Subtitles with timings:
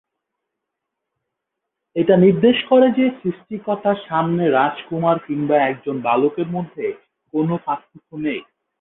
[1.95, 6.85] এটা নির্দেশ করে যে সৃষ্টিকর্তার সামনে রাজকুমার কিংবা একজন বালকের মধ্যে
[7.33, 8.41] কোন পার্থক্য নেই।